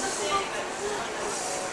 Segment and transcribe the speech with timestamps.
[0.00, 1.63] バイバイ。